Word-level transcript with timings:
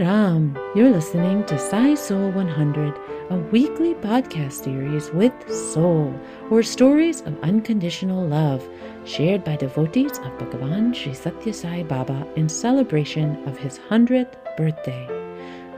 Ram. 0.00 0.58
You're 0.74 0.90
listening 0.90 1.44
to 1.44 1.58
Sai 1.58 1.94
Soul 1.94 2.30
100, 2.32 2.94
a 3.30 3.36
weekly 3.52 3.94
podcast 3.94 4.64
series 4.64 5.10
with 5.10 5.32
soul, 5.48 6.18
or 6.50 6.62
stories 6.62 7.20
of 7.20 7.40
unconditional 7.42 8.26
love, 8.26 8.68
shared 9.04 9.44
by 9.44 9.56
devotees 9.56 10.18
of 10.18 10.38
Bhagavan 10.38 10.94
Sri 10.94 11.12
Sathya 11.12 11.54
Sai 11.54 11.82
Baba 11.84 12.26
in 12.34 12.48
celebration 12.48 13.42
of 13.46 13.56
his 13.56 13.78
100th 13.78 14.34
birthday. 14.56 15.08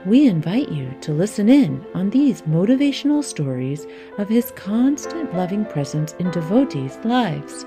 We 0.05 0.27
invite 0.27 0.69
you 0.69 0.93
to 1.01 1.13
listen 1.13 1.49
in 1.49 1.85
on 1.93 2.09
these 2.09 2.41
motivational 2.43 3.23
stories 3.23 3.85
of 4.17 4.29
his 4.29 4.51
constant 4.51 5.33
loving 5.35 5.65
presence 5.65 6.13
in 6.13 6.31
devotees' 6.31 6.97
lives 7.03 7.65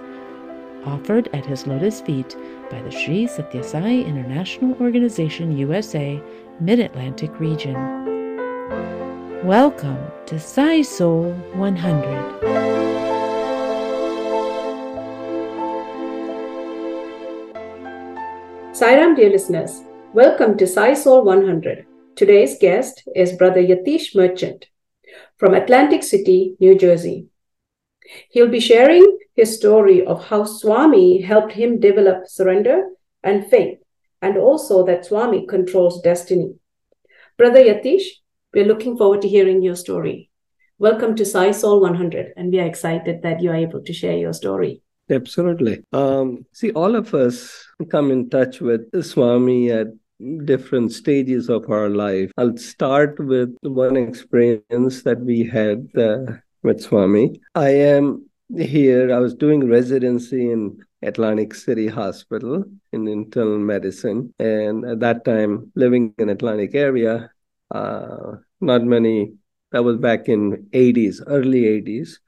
offered 0.85 1.29
at 1.33 1.47
his 1.47 1.67
lotus 1.67 2.01
feet 2.01 2.37
by 2.71 2.81
the 2.83 2.91
Sri 2.91 3.27
Sathya 3.27 3.65
Sai 3.65 3.99
International 4.01 4.77
Organization 4.81 5.57
USA 5.57 6.23
Mid 6.61 6.81
Atlantic 6.81 7.39
region. 7.41 7.75
Welcome 9.45 9.99
to 10.27 10.39
Sai 10.39 10.83
Soul 10.83 11.33
100. 11.55 12.61
Sairam, 18.73 19.15
dear 19.15 19.31
listeners, 19.31 19.83
welcome 20.15 20.57
to 20.57 20.67
Sai 20.67 20.95
Soul 20.95 21.25
100. 21.25 21.87
Today's 22.17 22.59
guest 22.59 23.03
is 23.15 23.33
Brother 23.33 23.63
Yatish 23.63 24.15
Merchant 24.15 24.67
from 25.39 25.55
Atlantic 25.55 26.03
City, 26.03 26.57
New 26.61 26.77
Jersey. 26.77 27.27
He'll 28.31 28.49
be 28.49 28.61
sharing 28.61 29.19
his 29.35 29.57
story 29.57 30.05
of 30.05 30.27
how 30.27 30.45
Swami 30.45 31.21
helped 31.21 31.53
him 31.53 31.81
develop 31.81 32.27
surrender 32.27 32.85
and 33.23 33.47
faith, 33.47 33.79
and 34.23 34.37
also 34.37 34.85
that 34.87 35.05
Swami 35.05 35.47
controls 35.47 36.01
destiny. 36.03 36.55
Brother 37.37 37.63
Yatish, 37.63 38.05
we're 38.53 38.67
looking 38.67 38.97
forward 38.97 39.23
to 39.23 39.29
hearing 39.29 39.63
your 39.63 39.77
story. 39.77 40.31
Welcome 40.79 41.15
to 41.17 41.25
Sai 41.25 41.53
Soul 41.53 41.81
100, 41.81 42.33
and 42.37 42.53
we 42.53 42.61
are 42.61 42.67
excited 42.67 43.23
that 43.23 43.41
you 43.41 43.51
are 43.51 43.57
able 43.57 43.83
to 43.83 43.93
share 43.93 44.17
your 44.17 44.33
story. 44.33 44.83
Absolutely. 45.11 45.83
Um, 45.93 46.47
see, 46.53 46.71
all 46.73 46.95
of 46.95 47.15
us 47.15 47.67
come 47.91 48.11
in 48.11 48.31
touch 48.31 48.61
with 48.61 48.83
Swami 49.05 49.71
at 49.71 49.89
different 50.45 50.93
stages 50.93 51.49
of 51.49 51.69
our 51.71 51.89
life. 51.89 52.31
I'll 52.37 52.57
start 52.57 53.19
with 53.19 53.57
one 53.63 53.97
experience 53.97 55.03
that 55.03 55.21
we 55.21 55.45
had 55.45 55.89
uh, 55.97 56.37
with 56.63 56.81
Swami. 56.81 57.41
I 57.55 57.71
am 57.71 58.29
here, 58.57 59.15
I 59.15 59.19
was 59.19 59.35
doing 59.35 59.69
residency 59.69 60.51
in 60.51 60.79
Atlantic 61.03 61.55
City 61.55 61.87
Hospital 61.89 62.65
in 62.93 63.09
internal 63.09 63.59
medicine. 63.59 64.35
And 64.39 64.85
at 64.85 65.01
that 65.01 65.25
time, 65.25 65.73
living 65.75 66.15
in 66.19 66.29
Atlantic 66.29 66.75
area, 66.75 67.31
uh, 67.71 68.37
not 68.61 68.85
many, 68.85 69.35
that 69.73 69.85
was 69.85 69.97
back 69.97 70.29
in 70.29 70.69
80s, 70.73 71.23
early 71.27 71.63
80s, 71.63 72.19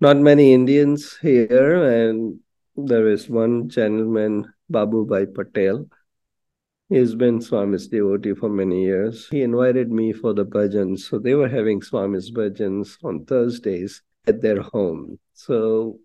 not 0.00 0.16
many 0.16 0.54
Indians 0.54 1.16
here. 1.20 1.84
And 1.84 2.40
there 2.76 3.08
is 3.08 3.28
one 3.28 3.68
gentleman, 3.68 4.52
Babu 4.70 5.06
Bhai 5.06 5.26
Patel. 5.26 5.88
He's 6.88 7.16
been 7.16 7.40
Swami's 7.40 7.88
devotee 7.88 8.34
for 8.34 8.48
many 8.48 8.84
years. 8.84 9.26
He 9.28 9.42
invited 9.42 9.90
me 9.90 10.12
for 10.12 10.32
the 10.32 10.46
bhajans. 10.46 11.00
So 11.00 11.18
they 11.18 11.34
were 11.34 11.48
having 11.48 11.82
Swami's 11.82 12.30
bhajans 12.30 12.96
on 13.02 13.24
Thursdays 13.24 14.02
at 14.28 14.40
their 14.40 14.62
home. 14.62 15.18
So 15.34 15.98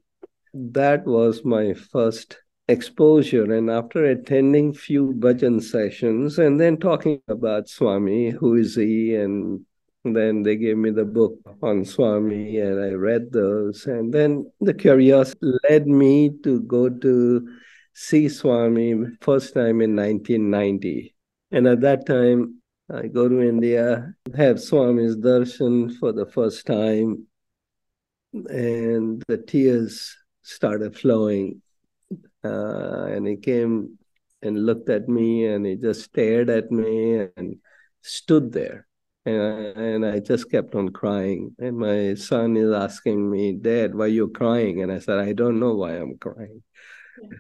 that 0.54 1.06
was 1.06 1.46
my 1.46 1.74
first 1.74 2.38
exposure. 2.68 3.54
And 3.54 3.70
after 3.70 4.06
attending 4.06 4.74
few 4.74 5.14
bhajan 5.20 5.62
sessions 5.62 6.40
and 6.40 6.60
then 6.60 6.78
talking 6.78 7.22
about 7.28 7.70
Swami, 7.70 8.32
who 8.32 8.56
is 8.56 8.76
he, 8.76 9.14
and 9.14 9.64
then 10.04 10.42
they 10.42 10.56
gave 10.56 10.78
me 10.78 10.90
the 10.90 11.06
book 11.06 11.38
on 11.62 11.86
Swami, 11.86 12.58
and 12.58 12.84
I 12.84 12.94
read 12.94 13.32
those. 13.32 13.86
And 13.86 14.12
then 14.12 14.52
the 14.62 14.74
curiosity 14.74 15.54
led 15.70 15.86
me 15.86 16.32
to 16.44 16.62
go 16.62 16.90
to 16.90 17.48
see 17.94 18.30
Swami 18.30 18.96
first 19.22 19.54
time 19.54 19.82
in 19.82 19.96
1990. 19.96 21.16
And 21.52 21.68
at 21.68 21.82
that 21.82 22.06
time, 22.06 22.62
I 22.90 23.08
go 23.08 23.28
to 23.28 23.42
India, 23.42 24.14
have 24.36 24.62
Swami's 24.62 25.16
darshan 25.18 25.98
for 25.98 26.12
the 26.12 26.26
first 26.26 26.66
time, 26.66 27.28
and 28.34 29.24
the 29.28 29.38
tears 29.38 30.16
started 30.42 30.98
flowing. 30.98 31.62
Uh, 32.44 33.06
and 33.06 33.28
he 33.28 33.38
came 33.38 33.98
and 34.42 34.66
looked 34.66 34.90
at 34.90 35.08
me, 35.08 35.46
and 35.46 35.66
he 35.66 35.76
just 35.76 36.02
stared 36.04 36.50
at 36.50 36.72
me 36.72 37.28
and 37.38 37.58
stood 38.02 38.52
there. 38.52 38.88
And 39.26 39.42
I, 39.42 39.82
and 39.82 40.06
I 40.06 40.20
just 40.20 40.50
kept 40.50 40.74
on 40.74 40.90
crying. 40.90 41.56
And 41.60 41.78
my 41.78 42.16
son 42.16 42.58
is 42.58 42.72
asking 42.72 43.30
me, 43.30 43.54
Dad, 43.54 43.94
why 43.94 44.06
are 44.06 44.08
you 44.08 44.30
crying? 44.30 44.82
And 44.82 44.92
I 44.92 45.00
said, 45.00 45.20
I 45.20 45.34
don't 45.34 45.60
know 45.60 45.76
why 45.76 45.92
I'm 45.92 46.18
crying. 46.18 46.64
Yeah. 47.22 47.38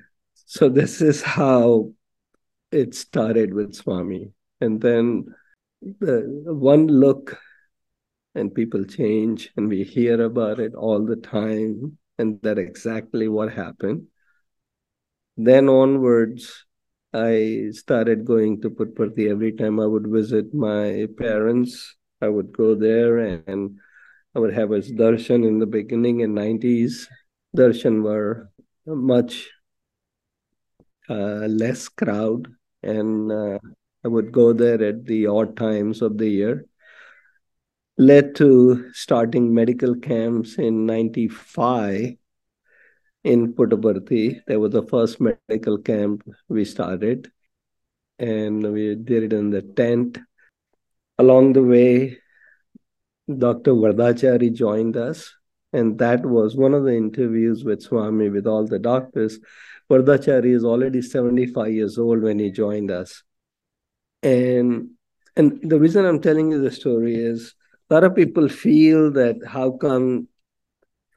So 0.51 0.67
this 0.67 1.00
is 1.00 1.22
how 1.22 1.94
it 2.73 2.94
started 2.94 3.53
with 3.53 3.73
Swami. 3.73 4.34
And 4.59 4.81
then 4.81 5.34
the 5.81 6.44
one 6.45 6.88
look 6.88 7.39
and 8.35 8.53
people 8.53 8.84
change 8.84 9.50
and 9.56 9.69
we 9.69 9.85
hear 9.85 10.22
about 10.22 10.59
it 10.59 10.75
all 10.75 11.06
the 11.06 11.16
time 11.16 11.97
and 12.17 12.38
that 12.41 12.57
exactly 12.57 13.29
what 13.29 13.53
happened. 13.53 14.07
Then 15.38 15.69
onwards, 15.69 16.66
I 17.13 17.69
started 17.72 18.25
going 18.25 18.59
to 18.63 18.72
Puttaparthi 18.72 19.31
every 19.31 19.53
time 19.53 19.79
I 19.79 19.85
would 19.85 20.07
visit 20.07 20.53
my 20.53 21.07
parents. 21.17 21.95
I 22.19 22.28
would 22.28 22.51
go 22.51 22.75
there 22.75 23.19
and 23.19 23.79
I 24.35 24.40
would 24.40 24.53
have 24.53 24.72
a 24.72 24.81
darshan 24.81 25.47
in 25.47 25.59
the 25.59 25.66
beginning 25.66 26.19
in 26.19 26.34
90s. 26.35 27.07
Darshan 27.56 28.03
were 28.03 28.50
much 28.85 29.50
uh, 31.11 31.47
less 31.47 31.89
crowd, 31.89 32.47
and 32.83 33.31
uh, 33.31 33.59
I 34.05 34.07
would 34.07 34.31
go 34.31 34.53
there 34.53 34.81
at 34.81 35.05
the 35.05 35.27
odd 35.27 35.57
times 35.57 36.01
of 36.01 36.17
the 36.17 36.29
year. 36.29 36.66
Led 37.97 38.35
to 38.35 38.91
starting 38.94 39.53
medical 39.53 39.95
camps 39.95 40.55
in 40.55 40.85
95 40.85 42.16
in 43.23 43.53
Puttaparthi. 43.53 44.41
That 44.47 44.59
was 44.59 44.72
the 44.72 44.83
first 44.83 45.19
medical 45.19 45.77
camp 45.77 46.23
we 46.47 46.63
started, 46.66 47.29
and 48.17 48.72
we 48.72 48.95
did 48.95 49.23
it 49.23 49.33
in 49.33 49.49
the 49.49 49.61
tent. 49.61 50.17
Along 51.19 51.53
the 51.53 51.63
way, 51.63 52.17
Dr. 53.28 53.73
Vardachari 53.73 54.53
joined 54.53 54.95
us, 54.97 55.35
and 55.73 55.97
that 55.99 56.25
was 56.25 56.55
one 56.55 56.73
of 56.73 56.83
the 56.83 56.95
interviews 56.95 57.63
with 57.63 57.81
Swami 57.81 58.29
with 58.29 58.47
all 58.47 58.65
the 58.65 58.79
doctors 58.79 59.39
Vardachari 59.91 60.55
is 60.55 60.63
already 60.63 61.01
75 61.01 61.73
years 61.73 61.97
old 61.97 62.21
when 62.21 62.39
he 62.39 62.49
joined 62.49 62.91
us. 62.91 63.23
And 64.23 64.91
and 65.35 65.59
the 65.69 65.79
reason 65.79 66.05
I'm 66.05 66.21
telling 66.21 66.51
you 66.51 66.61
the 66.61 66.71
story 66.71 67.15
is 67.15 67.53
a 67.89 67.93
lot 67.93 68.05
of 68.05 68.15
people 68.15 68.47
feel 68.47 69.11
that 69.11 69.35
how 69.45 69.71
come 69.71 70.29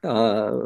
uh, 0.03 0.59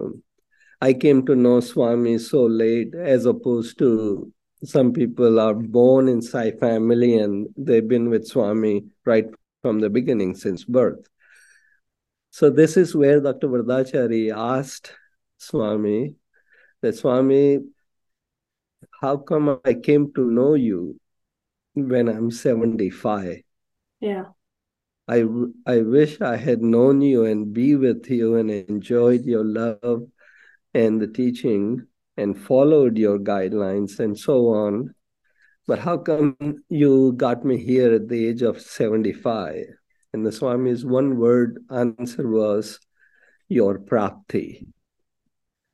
I 0.82 0.94
came 0.94 1.26
to 1.28 1.36
know 1.36 1.60
Swami 1.60 2.18
so 2.18 2.46
late, 2.46 2.96
as 2.96 3.26
opposed 3.26 3.78
to 3.80 4.32
some 4.64 4.92
people 4.92 5.40
are 5.40 5.54
born 5.54 6.08
in 6.08 6.22
Sai 6.22 6.52
family 6.52 7.18
and 7.18 7.48
they've 7.58 7.88
been 7.88 8.10
with 8.10 8.28
Swami 8.28 8.86
right 9.06 9.28
from 9.62 9.80
the 9.82 9.90
beginning 9.90 10.34
since 10.36 10.64
birth. 10.64 11.08
So 12.32 12.50
this 12.50 12.78
is 12.78 12.96
where 12.96 13.20
Dr. 13.20 13.48
Vardachari 13.48 14.32
asked 14.36 14.94
Swami 15.38 16.16
that 16.82 16.96
Swami, 16.96 17.60
how 19.02 19.18
come 19.18 19.60
I 19.66 19.74
came 19.74 20.14
to 20.14 20.30
know 20.30 20.54
you 20.54 21.00
when 21.74 22.08
I'm 22.08 22.32
75? 22.32 23.42
Yeah. 24.00 24.26
I, 25.08 25.26
I 25.66 25.82
wish 25.82 26.22
I 26.22 26.36
had 26.38 26.62
known 26.62 27.02
you 27.02 27.26
and 27.26 27.52
be 27.52 27.76
with 27.76 28.10
you 28.10 28.36
and 28.36 28.52
enjoyed 28.52 29.26
your 29.26 29.44
love 29.44 30.04
and 30.74 31.02
the 31.02 31.08
teaching 31.08 31.88
and 32.16 32.38
followed 32.38 32.98
your 32.98 33.18
guidelines 33.18 34.00
and 34.00 34.18
so 34.18 34.50
on. 34.50 34.94
But 35.66 35.80
how 35.80 35.98
come 35.98 36.38
you 36.70 37.14
got 37.14 37.44
me 37.44 37.58
here 37.58 37.94
at 37.94 38.08
the 38.08 38.28
age 38.28 38.44
of 38.44 38.62
75? 38.62 39.79
And 40.14 40.26
the 40.26 40.32
Swami's 40.32 40.86
one 40.86 41.18
word 41.18 41.64
answer 41.70 42.28
was 42.28 42.80
your 43.48 43.80
prapti. 43.80 44.68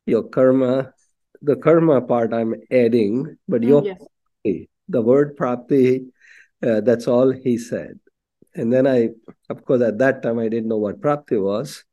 Your 0.06 0.24
karma 0.24 0.94
the 1.46 1.56
karma 1.56 2.02
part 2.02 2.34
I'm 2.34 2.56
adding, 2.72 3.38
but 3.48 3.62
mm, 3.62 3.68
your 3.68 3.84
yes. 3.84 4.68
the 4.90 5.02
word 5.02 5.38
prapti, 5.38 6.08
uh, 6.66 6.82
that's 6.82 7.08
all 7.08 7.32
he 7.32 7.58
said. 7.58 8.00
And 8.56 8.72
then 8.72 8.88
I, 8.88 9.10
of 9.50 9.64
course, 9.66 9.82
at 9.82 10.00
that 10.00 10.24
time 10.24 10.40
I 10.40 10.50
didn't 10.50 10.70
know 10.70 10.78
what 10.78 11.02
prapti 11.02 11.42
was. 11.42 11.84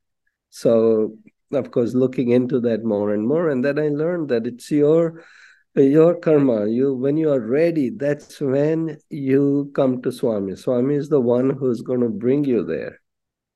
So, 0.50 1.16
of 1.52 1.70
course, 1.70 1.94
looking 1.94 2.30
into 2.30 2.60
that 2.60 2.84
more 2.84 3.12
and 3.12 3.26
more, 3.26 3.48
and 3.48 3.64
then 3.64 3.78
I 3.78 3.88
learned 3.88 4.28
that 4.30 4.46
it's 4.46 4.70
your 4.70 5.24
Uh, 5.74 5.80
your 5.80 6.14
karma, 6.16 6.66
you 6.66 6.92
when 6.92 7.16
you 7.16 7.32
are 7.32 7.40
ready, 7.40 7.88
that's 7.88 8.40
when 8.42 8.98
you 9.08 9.72
come 9.74 10.02
to 10.02 10.12
Swami. 10.12 10.54
Swami 10.54 10.96
is 10.96 11.08
the 11.08 11.20
one 11.20 11.48
who's 11.48 11.80
going 11.80 12.00
to 12.00 12.10
bring 12.10 12.44
you 12.44 12.62
there. 12.62 13.00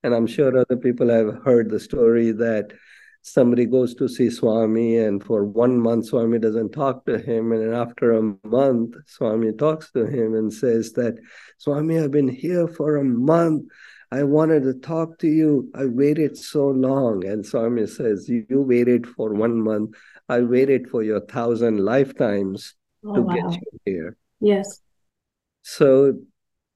And 0.03 0.15
I'm 0.15 0.27
sure 0.27 0.57
other 0.57 0.79
people 0.79 1.11
have 1.11 1.43
heard 1.45 1.69
the 1.69 1.79
story 1.79 2.33
that 2.33 2.73
somebody 3.21 3.67
goes 3.67 3.95
to 3.97 4.09
see 4.09 4.31
Swami, 4.31 4.97
and 4.97 5.23
for 5.23 5.45
one 5.45 5.79
month, 5.79 6.07
Swami 6.07 6.39
doesn't 6.39 6.73
talk 6.73 7.05
to 7.05 7.19
him. 7.19 7.53
And 7.53 7.75
after 7.75 8.13
a 8.13 8.35
month, 8.45 8.95
Swami 9.07 9.53
talks 9.53 9.93
to 9.93 10.07
him 10.07 10.35
and 10.35 10.51
says 10.51 10.93
that, 10.93 11.19
Swami, 11.59 11.99
I've 11.99 12.13
been 12.13 12.29
here 12.29 12.67
for 12.67 12.97
a 12.97 13.05
month. 13.05 13.65
I 14.13 14.23
wanted 14.23 14.63
to 14.65 14.75
talk 14.75 15.19
to 15.19 15.27
you. 15.27 15.71
I 15.75 15.87
waited 15.87 16.37
so 16.37 16.69
long. 16.69 17.27
And 17.27 17.45
Swami 17.45 17.87
says, 17.87 18.29
You 18.29 18.47
waited 18.49 19.07
for 19.07 19.35
one 19.35 19.61
month. 19.61 19.97
I 20.29 20.41
waited 20.41 20.89
for 20.89 21.03
your 21.03 21.21
thousand 21.21 21.85
lifetimes 21.85 22.75
oh, 23.05 23.15
to 23.15 23.23
wow. 23.23 23.35
get 23.35 23.61
you 23.61 23.81
here. 23.85 24.17
Yes. 24.41 24.81
So 25.63 26.15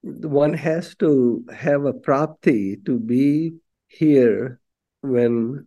one 0.02 0.54
has 0.54 0.94
to 0.96 1.44
have 1.54 1.84
a 1.84 1.92
prapti 1.92 2.84
to 2.86 2.98
be 2.98 3.54
here 3.86 4.60
when 5.02 5.66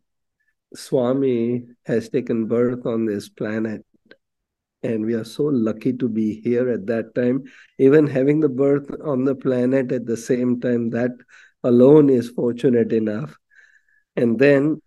Swami 0.76 1.68
has 1.86 2.10
taken 2.10 2.48
birth 2.48 2.86
on 2.86 3.06
this 3.06 3.30
planet. 3.30 3.86
And 4.82 5.06
we 5.06 5.14
are 5.14 5.24
so 5.24 5.44
lucky 5.44 5.94
to 5.94 6.10
be 6.10 6.42
here 6.42 6.70
at 6.70 6.88
that 6.88 7.16
time. 7.16 7.44
Even 7.80 8.06
having 8.06 8.42
the 8.42 8.50
birth 8.50 8.90
on 9.06 9.24
the 9.24 9.36
planet 9.36 9.94
at 9.94 10.06
the 10.06 10.18
same 10.18 10.60
time, 10.60 10.90
that 10.90 11.12
alone 11.64 12.10
is 12.10 12.30
fortunate 12.30 12.92
enough. 12.94 13.38
And 14.16 14.38
then 14.38 14.82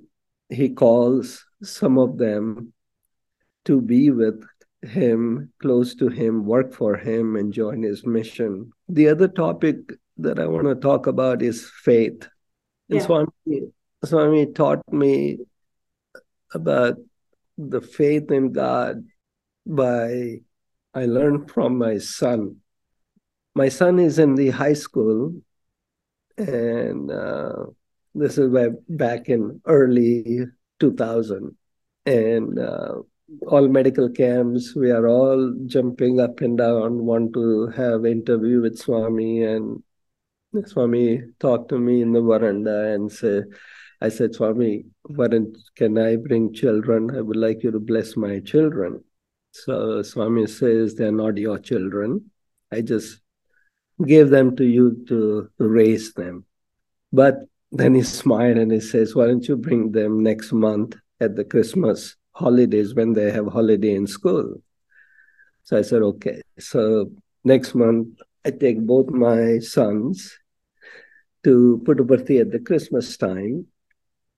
he 0.48 0.70
calls 0.70 1.44
some 1.62 1.98
of 1.98 2.18
them 2.18 2.72
to 3.64 3.80
be 3.80 4.10
with 4.10 4.44
him, 4.82 5.52
close 5.60 5.94
to 5.96 6.08
him, 6.08 6.44
work 6.44 6.72
for 6.72 6.96
him, 6.96 7.36
and 7.36 7.52
join 7.52 7.82
his 7.82 8.06
mission. 8.06 8.72
The 8.88 9.08
other 9.08 9.28
topic 9.28 9.76
that 10.18 10.38
I 10.38 10.46
want 10.46 10.66
to 10.66 10.74
talk 10.74 11.06
about 11.06 11.42
is 11.42 11.70
faith. 11.82 12.28
And 12.88 13.00
yeah. 13.00 13.06
Swami, 13.06 13.72
Swami 14.04 14.46
taught 14.46 14.82
me 14.92 15.38
about 16.54 16.96
the 17.58 17.80
faith 17.80 18.30
in 18.30 18.52
God 18.52 19.04
by 19.66 20.40
I 20.94 21.06
learned 21.06 21.50
from 21.50 21.76
my 21.76 21.98
son. 21.98 22.56
My 23.54 23.68
son 23.68 23.98
is 23.98 24.18
in 24.18 24.34
the 24.34 24.50
high 24.50 24.74
school, 24.74 25.34
and 26.36 27.10
uh, 27.10 27.66
this 28.14 28.38
is 28.38 28.50
back 28.88 29.28
in 29.28 29.60
early 29.66 30.44
2000. 30.80 31.56
And 32.06 32.58
uh, 32.58 32.94
all 33.48 33.68
medical 33.68 34.08
camps. 34.08 34.74
We 34.74 34.90
are 34.90 35.08
all 35.08 35.54
jumping 35.66 36.20
up 36.20 36.40
and 36.40 36.56
down, 36.58 37.04
want 37.04 37.32
to 37.34 37.68
have 37.68 38.06
interview 38.06 38.60
with 38.60 38.78
Swami. 38.78 39.42
And 39.42 39.82
Swami 40.64 41.22
talked 41.40 41.68
to 41.70 41.78
me 41.78 42.02
in 42.02 42.12
the 42.12 42.22
veranda 42.22 42.92
and 42.92 43.10
say, 43.10 43.42
I 44.00 44.10
said, 44.10 44.34
Swami, 44.34 44.84
don't, 45.16 45.56
can 45.74 45.98
I 45.98 46.16
bring 46.16 46.52
children? 46.52 47.16
I 47.16 47.20
would 47.20 47.36
like 47.36 47.62
you 47.62 47.70
to 47.70 47.80
bless 47.80 48.16
my 48.16 48.40
children. 48.40 49.02
So 49.52 50.02
Swami 50.02 50.46
says, 50.46 50.94
they're 50.94 51.12
not 51.12 51.38
your 51.38 51.58
children. 51.58 52.30
I 52.70 52.82
just 52.82 53.20
gave 54.04 54.30
them 54.30 54.56
to 54.56 54.64
you 54.64 55.04
to 55.08 55.48
raise 55.58 56.12
them. 56.12 56.44
But 57.12 57.36
then 57.72 57.94
he 57.94 58.02
smiled 58.02 58.58
and 58.58 58.70
he 58.70 58.80
says, 58.80 59.14
why 59.14 59.26
don't 59.26 59.46
you 59.46 59.56
bring 59.56 59.92
them 59.92 60.22
next 60.22 60.52
month 60.52 60.96
at 61.20 61.36
the 61.36 61.44
Christmas 61.44 62.16
holidays 62.32 62.94
when 62.94 63.12
they 63.14 63.30
have 63.30 63.46
holiday 63.46 63.94
in 63.94 64.06
school. 64.06 64.60
So 65.64 65.78
I 65.78 65.82
said, 65.82 66.02
okay. 66.02 66.42
So 66.58 67.10
next 67.44 67.74
month, 67.74 68.20
I 68.44 68.50
take 68.50 68.80
both 68.80 69.08
my 69.08 69.58
sons 69.58 70.38
to 71.44 71.82
Puttaparthi 71.84 72.40
at 72.40 72.52
the 72.52 72.60
Christmas 72.60 73.16
time. 73.16 73.66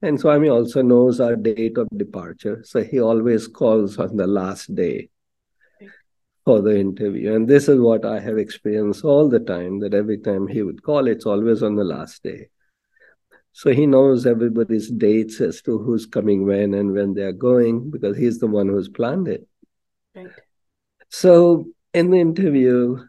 And 0.00 0.18
Swami 0.18 0.48
also 0.48 0.80
knows 0.80 1.20
our 1.20 1.34
date 1.34 1.76
of 1.76 1.88
departure. 1.96 2.62
So 2.64 2.84
he 2.84 3.00
always 3.00 3.48
calls 3.48 3.98
on 3.98 4.16
the 4.16 4.28
last 4.28 4.74
day 4.74 5.10
for 6.48 6.62
the 6.62 6.80
interview. 6.80 7.34
And 7.34 7.46
this 7.46 7.68
is 7.68 7.78
what 7.78 8.06
I 8.06 8.20
have 8.20 8.38
experienced 8.38 9.04
all 9.04 9.28
the 9.28 9.38
time 9.38 9.80
that 9.80 9.92
every 9.92 10.16
time 10.16 10.46
he 10.48 10.62
would 10.62 10.82
call, 10.82 11.06
it's 11.06 11.26
always 11.26 11.62
on 11.62 11.74
the 11.76 11.84
last 11.84 12.22
day. 12.22 12.48
So 13.52 13.70
he 13.70 13.84
knows 13.84 14.24
everybody's 14.24 14.90
dates 14.90 15.42
as 15.42 15.60
to 15.62 15.76
who's 15.78 16.06
coming 16.06 16.46
when 16.46 16.72
and 16.72 16.94
when 16.94 17.12
they're 17.12 17.34
going 17.34 17.90
because 17.90 18.16
he's 18.16 18.38
the 18.38 18.46
one 18.46 18.66
who's 18.66 18.88
planned 18.88 19.28
it. 19.28 19.46
Right. 20.14 20.30
So 21.10 21.66
in 21.92 22.10
the 22.12 22.18
interview, 22.18 23.04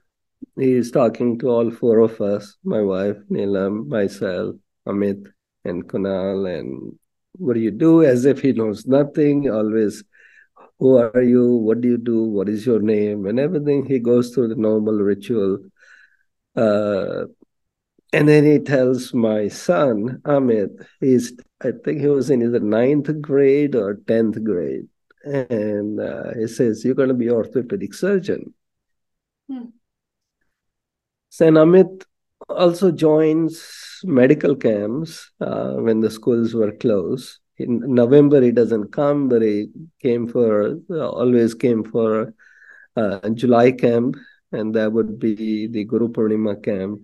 he's 0.58 0.92
talking 0.92 1.40
to 1.40 1.48
all 1.48 1.72
four 1.72 2.00
of 2.00 2.20
us 2.20 2.58
my 2.66 2.82
wife, 2.82 3.16
Neelam, 3.32 3.88
myself, 3.88 4.58
Amit, 4.86 5.26
and 5.64 5.88
Kunal. 5.88 6.60
And 6.60 7.00
what 7.38 7.54
do 7.54 7.62
you 7.62 7.72
do? 7.72 8.04
As 8.04 8.26
if 8.26 8.42
he 8.42 8.52
knows 8.52 8.86
nothing, 8.86 9.50
always, 9.50 10.04
who 10.80 10.98
are 10.98 11.22
you? 11.22 11.56
What 11.58 11.82
do 11.82 11.90
you 11.90 11.98
do? 11.98 12.24
What 12.24 12.50
is 12.50 12.66
your 12.66 12.80
name? 12.80 13.26
And 13.26 13.40
everything. 13.40 13.86
He 13.86 14.00
goes 14.00 14.30
through 14.34 14.48
the 14.48 14.56
normal 14.56 14.96
ritual. 14.96 15.60
Uh, 16.56 17.26
and 18.12 18.28
then 18.28 18.46
he 18.46 18.60
tells 18.60 19.14
my 19.14 19.50
son, 19.50 20.22
Amit, 20.26 20.86
he's, 21.00 21.34
I 21.62 21.72
think 21.84 22.00
he 22.00 22.08
was 22.08 22.30
in 22.30 22.42
either 22.42 22.60
ninth 22.60 23.22
grade 23.22 23.76
or 23.76 23.96
10th 23.96 24.44
grade. 24.44 24.88
And 25.26 26.00
uh, 26.00 26.34
he 26.34 26.48
says, 26.48 26.84
You're 26.84 26.96
going 26.96 27.10
to 27.10 27.14
be 27.14 27.30
orthopedic 27.30 27.94
surgeon. 27.94 28.54
Hmm. 29.50 29.66
So 31.30 31.46
Amit 31.52 32.06
also 32.48 32.92
joins 32.92 34.00
medical 34.04 34.56
camps 34.56 35.30
uh, 35.42 35.74
when 35.74 36.00
the 36.00 36.10
schools 36.10 36.54
were 36.54 36.72
closed. 36.72 37.40
In 37.60 37.94
November, 37.94 38.42
he 38.42 38.52
doesn't 38.52 38.92
come, 38.92 39.30
but 39.30 39.42
he 39.42 39.70
came 40.02 40.28
for, 40.28 40.80
always 40.90 41.54
came 41.54 41.84
for 41.84 42.34
uh, 42.96 43.30
July 43.30 43.72
camp, 43.72 44.16
and 44.52 44.74
that 44.76 44.92
would 44.92 45.20
be 45.20 45.68
the 45.68 45.84
Guru 45.84 46.08
Purnima 46.08 46.64
camp 46.64 47.02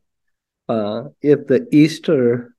uh, 0.68 1.04
if 1.22 1.48
the 1.48 1.68
Easter 1.72 2.56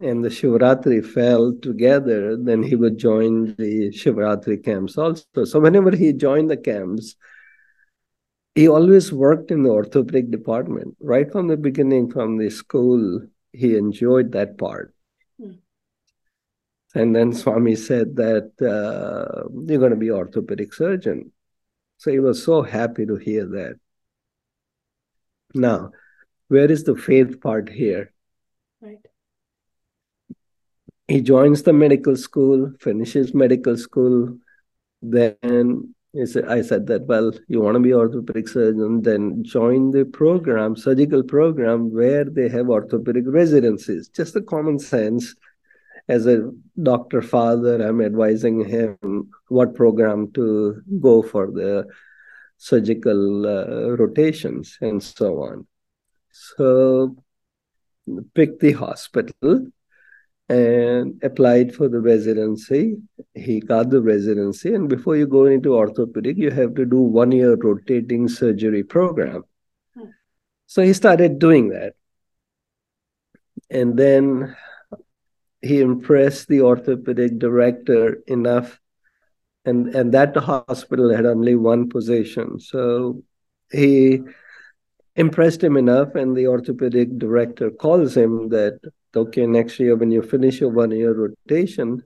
and 0.00 0.24
the 0.24 0.30
Shivratri 0.30 1.04
fell 1.04 1.54
together, 1.60 2.36
then 2.36 2.62
he 2.62 2.76
would 2.76 2.98
join 2.98 3.54
the 3.56 3.90
Shivratri 3.90 4.64
camps 4.64 4.96
also. 4.96 5.44
So 5.44 5.60
whenever 5.60 5.94
he 5.94 6.12
joined 6.12 6.50
the 6.50 6.56
camps, 6.56 7.14
he 8.54 8.68
always 8.68 9.12
worked 9.12 9.50
in 9.50 9.62
the 9.62 9.70
orthopedic 9.70 10.30
department. 10.30 10.96
Right 11.00 11.30
from 11.30 11.48
the 11.48 11.56
beginning, 11.56 12.10
from 12.10 12.38
the 12.38 12.50
school, 12.50 13.20
he 13.52 13.76
enjoyed 13.76 14.32
that 14.32 14.56
part. 14.56 14.94
And 16.94 17.16
then 17.16 17.32
Swami 17.32 17.74
said 17.74 18.16
that 18.16 18.52
uh, 18.60 19.48
you're 19.66 19.78
going 19.78 19.90
to 19.90 19.96
be 19.96 20.10
orthopedic 20.10 20.74
surgeon. 20.74 21.32
So 21.96 22.10
he 22.10 22.18
was 22.18 22.42
so 22.42 22.62
happy 22.62 23.06
to 23.06 23.16
hear 23.16 23.46
that. 23.46 23.76
Now, 25.54 25.92
where 26.48 26.70
is 26.70 26.84
the 26.84 26.96
faith 26.96 27.40
part 27.40 27.68
here? 27.68 28.12
Right. 28.80 28.98
He 31.08 31.20
joins 31.20 31.62
the 31.62 31.72
medical 31.72 32.16
school, 32.16 32.72
finishes 32.80 33.34
medical 33.34 33.76
school, 33.76 34.38
then 35.00 35.94
said, 36.24 36.46
I 36.46 36.60
said 36.62 36.86
that, 36.88 37.06
well, 37.06 37.32
you 37.48 37.60
want 37.60 37.74
to 37.74 37.80
be 37.80 37.94
orthopedic 37.94 38.48
surgeon, 38.48 39.02
then 39.02 39.42
join 39.44 39.90
the 39.90 40.04
program, 40.04 40.76
surgical 40.76 41.22
program, 41.22 41.92
where 41.92 42.24
they 42.24 42.48
have 42.48 42.68
orthopedic 42.68 43.24
residencies. 43.26 44.08
Just 44.08 44.34
the 44.34 44.42
common 44.42 44.78
sense. 44.78 45.34
As 46.08 46.26
a 46.26 46.50
doctor 46.82 47.22
father, 47.22 47.80
I'm 47.80 48.00
advising 48.00 48.64
him 48.64 49.30
what 49.48 49.74
program 49.74 50.32
to 50.32 50.82
go 51.00 51.22
for 51.22 51.46
the 51.50 51.86
surgical 52.56 53.46
uh, 53.46 53.96
rotations 53.96 54.78
and 54.80 55.02
so 55.02 55.42
on. 55.42 55.66
So 56.30 57.16
picked 58.34 58.60
the 58.60 58.72
hospital 58.72 59.66
and 60.48 61.22
applied 61.22 61.74
for 61.74 61.88
the 61.88 62.00
residency. 62.00 62.96
He 63.34 63.60
got 63.60 63.90
the 63.90 64.02
residency, 64.02 64.74
and 64.74 64.88
before 64.88 65.16
you 65.16 65.26
go 65.26 65.46
into 65.46 65.74
orthopedic, 65.74 66.36
you 66.36 66.50
have 66.50 66.74
to 66.74 66.84
do 66.84 66.98
one 67.00 67.32
year 67.32 67.54
rotating 67.54 68.28
surgery 68.28 68.82
program. 68.82 69.44
Hmm. 69.94 70.10
So 70.66 70.82
he 70.82 70.92
started 70.92 71.38
doing 71.38 71.70
that. 71.70 71.94
And 73.70 73.96
then 73.96 74.54
he 75.62 75.80
impressed 75.80 76.48
the 76.48 76.60
orthopedic 76.60 77.38
director 77.38 78.22
enough, 78.26 78.80
and, 79.64 79.94
and 79.94 80.12
that 80.12 80.36
hospital 80.36 81.14
had 81.14 81.24
only 81.24 81.54
one 81.54 81.88
position. 81.88 82.58
So 82.58 83.22
he 83.70 84.22
impressed 85.14 85.62
him 85.62 85.76
enough, 85.76 86.16
and 86.16 86.36
the 86.36 86.48
orthopedic 86.48 87.16
director 87.16 87.70
calls 87.70 88.16
him 88.16 88.48
that, 88.48 88.80
okay, 89.14 89.46
next 89.46 89.78
year 89.78 89.94
when 89.94 90.10
you 90.10 90.22
finish 90.22 90.60
your 90.60 90.70
one 90.70 90.90
year 90.90 91.14
rotation, 91.14 92.02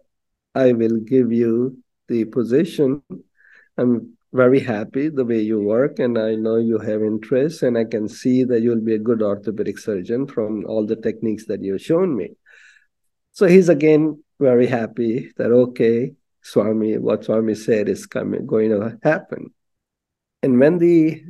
I 0.54 0.72
will 0.72 0.98
give 0.98 1.32
you 1.32 1.78
the 2.08 2.24
position. 2.26 3.02
I'm 3.78 4.16
very 4.32 4.60
happy 4.60 5.08
the 5.08 5.24
way 5.24 5.40
you 5.40 5.60
work, 5.60 5.98
and 5.98 6.18
I 6.18 6.34
know 6.34 6.56
you 6.56 6.78
have 6.78 7.02
interest, 7.02 7.62
and 7.62 7.78
I 7.78 7.84
can 7.84 8.06
see 8.06 8.44
that 8.44 8.60
you'll 8.60 8.80
be 8.80 8.94
a 8.94 8.98
good 8.98 9.22
orthopedic 9.22 9.78
surgeon 9.78 10.26
from 10.26 10.66
all 10.66 10.84
the 10.84 10.96
techniques 10.96 11.46
that 11.46 11.62
you've 11.62 11.80
shown 11.80 12.14
me. 12.14 12.36
So 13.36 13.46
he's 13.46 13.68
again 13.68 14.24
very 14.40 14.66
happy 14.66 15.30
that, 15.36 15.52
okay, 15.52 16.14
Swami, 16.40 16.96
what 16.96 17.26
Swami 17.26 17.54
said 17.54 17.86
is 17.86 18.06
coming, 18.06 18.46
going 18.46 18.70
to 18.70 18.98
happen. 19.02 19.52
And 20.42 20.58
when 20.58 20.78
the 20.78 21.22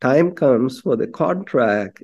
time 0.00 0.32
comes 0.32 0.80
for 0.80 0.96
the 0.96 1.06
contract, 1.06 2.02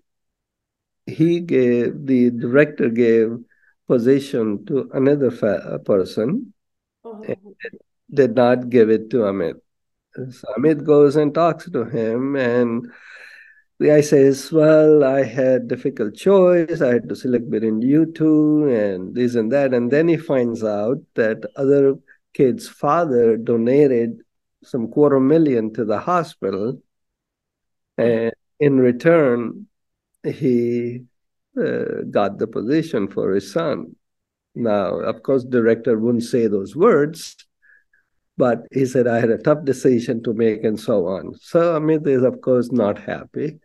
he 1.06 1.40
gave, 1.40 2.04
the 2.04 2.28
director 2.28 2.90
gave 2.90 3.38
position 3.86 4.66
to 4.66 4.90
another 4.92 5.30
fa- 5.30 5.80
person, 5.86 6.52
oh. 7.02 7.24
did 8.12 8.36
not 8.36 8.68
give 8.68 8.90
it 8.90 9.08
to 9.08 9.24
Amit. 9.24 9.54
So 10.14 10.48
Amit 10.58 10.84
goes 10.84 11.16
and 11.16 11.32
talks 11.32 11.64
to 11.70 11.84
him, 11.86 12.36
and 12.36 12.92
the 13.78 13.87
guy 13.87 14.00
says, 14.00 14.50
Well, 14.50 15.04
I 15.04 15.23
had 15.23 15.68
difficult 15.68 16.16
choice. 16.16 16.80
I 16.80 16.94
had 16.94 17.08
to 17.08 17.16
select 17.16 17.49
between 17.49 17.80
you 17.80 18.12
two 18.12 18.68
and 18.68 19.14
this 19.14 19.37
and 19.37 19.52
that. 19.52 19.73
And 19.73 19.90
then 19.90 20.08
he 20.08 20.16
finds 20.16 20.64
out 20.64 20.99
that 21.14 21.44
other 21.56 21.94
kid's 22.35 22.68
father 22.68 23.37
donated 23.37 24.20
some 24.64 24.88
quarter 24.88 25.20
million 25.20 25.73
to 25.75 25.85
the 25.85 26.00
hospital. 26.00 26.82
And 27.97 28.32
in 28.58 28.78
return, 28.78 29.68
he 30.25 31.04
uh, 31.56 32.02
got 32.11 32.38
the 32.38 32.49
position 32.49 33.06
for 33.08 33.32
his 33.32 33.52
son. 33.52 33.94
Now, 34.56 34.99
of 34.99 35.23
course, 35.23 35.44
the 35.44 35.50
director 35.50 35.97
wouldn't 35.97 36.25
say 36.25 36.49
those 36.49 36.75
words, 36.75 37.37
but 38.37 38.66
he 38.73 38.87
said 38.87 39.06
I 39.06 39.20
had 39.20 39.30
a 39.30 39.38
tough 39.38 39.64
decision 39.64 40.20
to 40.25 40.32
make 40.32 40.64
and 40.64 40.78
so 40.78 41.06
on. 41.06 41.35
So 41.40 41.78
Amit 41.78 42.08
is, 42.08 42.25
of 42.25 42.40
course, 42.40 42.73
not 42.73 42.99
happy. 42.99 43.61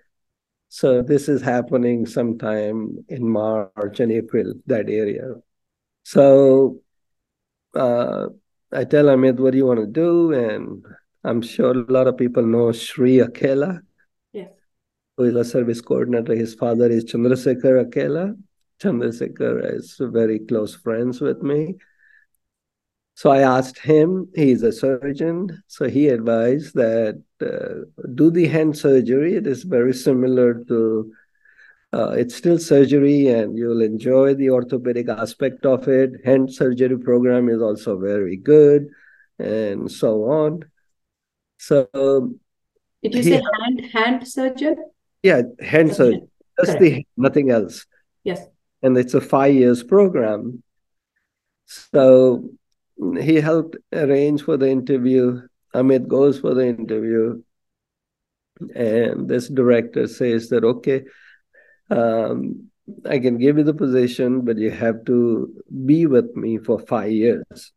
So 0.74 1.03
this 1.03 1.30
is 1.30 1.44
happening 1.44 2.08
sometime 2.08 3.06
in 3.08 3.30
March 3.30 4.00
and 4.00 4.12
April, 4.12 4.56
that 4.65 4.89
area. 4.89 5.36
So 6.01 6.80
uh, 7.75 8.30
I 8.72 8.84
tell 8.84 9.06
Amit, 9.06 9.36
what 9.36 9.51
do 9.51 9.58
you 9.60 9.68
want 9.68 9.82
to 9.82 9.86
do? 9.86 10.34
And 10.34 10.84
I'm 11.24 11.44
sure 11.44 11.77
a 11.77 11.92
lot 11.92 12.08
of 12.08 12.18
people 12.18 12.42
know 12.42 12.72
Sri 12.72 13.20
Akela. 13.20 13.82
Yes. 14.32 14.50
Who 15.15 15.25
is 15.25 15.36
a 15.36 15.46
service 15.46 15.80
coordinator. 15.80 16.34
His 16.34 16.56
father 16.56 16.89
is 16.89 17.06
Chandrasekhar 17.06 17.86
Akela. 17.86 18.34
Chandrasekhar 18.82 19.75
is 19.75 19.96
very 20.00 20.39
close 20.39 20.74
friends 20.74 21.22
with 21.22 21.44
me. 21.44 21.75
So 23.15 23.29
I 23.29 23.41
asked 23.41 23.79
him, 23.79 24.29
he's 24.36 24.63
a 24.63 24.72
surgeon, 24.72 25.63
so 25.67 25.88
he 25.88 26.08
advised 26.08 26.74
that 26.74 27.22
uh, 27.41 28.05
do 28.15 28.32
the 28.32 28.48
hand 28.48 28.77
surgery. 28.77 29.36
It 29.36 29.46
is 29.46 29.63
very 29.63 29.93
similar 29.93 30.63
to, 30.65 31.13
uh, 31.93 32.10
it's 32.17 32.36
still 32.36 32.58
surgery 32.58 33.27
and 33.27 33.55
you'll 33.55 33.82
enjoy 33.82 34.34
the 34.34 34.50
orthopedic 34.50 35.10
aspect 35.10 35.65
of 35.65 35.88
it. 35.88 36.25
Hand 36.25 36.51
surgery 36.51 36.98
program 36.98 37.50
is 37.50 37.62
also 37.62 38.00
very 38.00 38.36
good 38.36 38.88
and 39.38 39.91
so 39.91 40.24
on. 40.32 40.65
So, 41.60 41.88
did 43.01 43.15
you 43.15 43.24
say 43.24 43.41
hand 43.62 43.86
hand 43.93 44.27
surgeon? 44.27 44.75
Yeah, 45.22 45.43
hand 45.62 45.96
surgeon. 45.96 46.29
Just 46.60 46.79
the 46.79 47.05
nothing 47.15 47.51
else. 47.51 47.86
Yes. 48.24 48.46
And 48.82 48.98
it's 48.98 49.13
a 49.13 49.22
five 49.22 49.53
years 49.53 49.84
program. 49.84 50.63
So 51.65 52.50
he 53.12 53.36
helped 53.36 53.77
arrange 53.91 54.43
for 54.43 54.57
the 54.57 54.69
interview. 54.69 55.41
Amit 55.74 56.07
goes 56.07 56.39
for 56.39 56.53
the 56.53 56.67
interview, 56.67 57.41
and 58.75 59.27
this 59.27 59.48
director 59.50 60.07
says 60.07 60.50
that 60.50 60.63
okay, 60.63 61.03
um, 61.89 62.69
I 63.05 63.19
can 63.19 63.38
give 63.38 63.57
you 63.57 63.63
the 63.63 63.74
position, 63.74 64.41
but 64.41 64.57
you 64.57 64.72
have 64.72 65.05
to 65.05 65.53
be 65.86 66.05
with 66.05 66.36
me 66.36 66.57
for 66.57 66.79
five 66.79 67.12
years. 67.12 67.72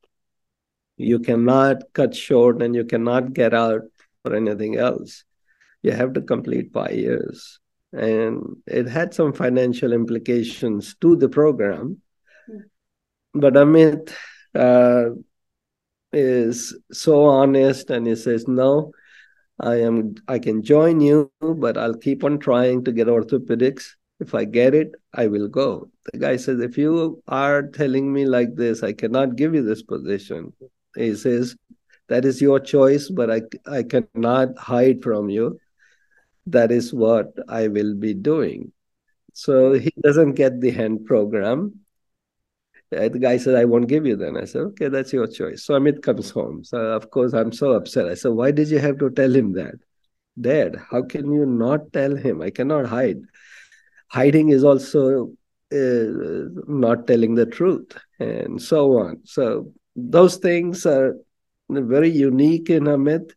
You 0.96 1.18
cannot 1.18 1.92
cut 1.92 2.14
short 2.14 2.62
and 2.62 2.74
you 2.74 2.84
cannot 2.84 3.32
get 3.32 3.54
out 3.54 3.82
for 4.22 4.34
anything 4.34 4.76
else. 4.76 5.24
You 5.82 5.92
have 5.92 6.14
to 6.14 6.22
complete 6.22 6.72
five 6.72 6.94
years. 6.94 7.60
And 7.92 8.56
it 8.66 8.88
had 8.88 9.14
some 9.14 9.32
financial 9.32 9.92
implications 9.92 10.96
to 11.00 11.16
the 11.16 11.28
program. 11.28 12.00
Mm. 12.50 12.62
But 13.34 13.54
Amit 13.54 14.12
uh, 14.56 15.10
is 16.12 16.76
so 16.92 17.24
honest 17.24 17.90
and 17.90 18.06
he 18.06 18.16
says, 18.16 18.48
No, 18.48 18.92
I 19.60 19.76
am 19.76 20.14
I 20.28 20.38
can 20.38 20.62
join 20.62 21.00
you, 21.00 21.30
but 21.40 21.76
I'll 21.76 21.96
keep 21.96 22.24
on 22.24 22.38
trying 22.38 22.84
to 22.84 22.92
get 22.92 23.06
orthopedics. 23.08 23.84
If 24.18 24.34
I 24.34 24.44
get 24.44 24.74
it, 24.74 24.92
I 25.12 25.26
will 25.26 25.48
go. 25.48 25.90
The 26.12 26.18
guy 26.18 26.36
says, 26.36 26.60
If 26.60 26.78
you 26.78 27.22
are 27.28 27.62
telling 27.68 28.12
me 28.12 28.26
like 28.26 28.54
this, 28.54 28.82
I 28.82 28.92
cannot 28.92 29.36
give 29.36 29.54
you 29.54 29.62
this 29.62 29.82
position. 29.82 30.52
He 30.96 31.14
says, 31.14 31.56
That 32.08 32.24
is 32.24 32.40
your 32.40 32.60
choice, 32.60 33.10
but 33.10 33.30
I, 33.30 33.42
I 33.66 33.82
cannot 33.82 34.56
hide 34.58 35.02
from 35.02 35.28
you. 35.28 35.60
That 36.46 36.70
is 36.70 36.94
what 36.94 37.34
I 37.48 37.68
will 37.68 37.94
be 37.94 38.14
doing. 38.14 38.72
So 39.32 39.74
he 39.74 39.92
doesn't 40.02 40.32
get 40.32 40.60
the 40.60 40.70
hand 40.70 41.04
program. 41.04 41.80
The 42.90 43.18
guy 43.18 43.36
said, 43.36 43.56
I 43.56 43.64
won't 43.64 43.88
give 43.88 44.06
you 44.06 44.16
then. 44.16 44.36
I 44.36 44.44
said, 44.44 44.62
okay, 44.62 44.88
that's 44.88 45.12
your 45.12 45.26
choice. 45.26 45.64
So 45.64 45.74
Amit 45.74 46.02
comes 46.02 46.30
home. 46.30 46.62
So, 46.62 46.78
of 46.78 47.10
course, 47.10 47.32
I'm 47.34 47.52
so 47.52 47.72
upset. 47.72 48.06
I 48.06 48.14
said, 48.14 48.32
why 48.32 48.52
did 48.52 48.68
you 48.68 48.78
have 48.78 48.98
to 48.98 49.10
tell 49.10 49.34
him 49.34 49.52
that? 49.54 49.74
Dad, 50.40 50.76
how 50.90 51.02
can 51.02 51.32
you 51.32 51.46
not 51.46 51.92
tell 51.92 52.14
him? 52.14 52.42
I 52.42 52.50
cannot 52.50 52.86
hide. 52.86 53.18
Hiding 54.08 54.50
is 54.50 54.62
also 54.62 55.32
uh, 55.72 56.04
not 56.68 57.06
telling 57.08 57.34
the 57.34 57.46
truth 57.46 57.96
and 58.20 58.62
so 58.62 58.98
on. 58.98 59.20
So 59.24 59.72
those 59.96 60.36
things 60.36 60.86
are 60.86 61.16
very 61.68 62.10
unique 62.10 62.70
in 62.70 62.84
Amit. 62.84 63.32